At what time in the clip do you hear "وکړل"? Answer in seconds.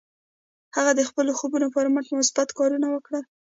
2.91-3.23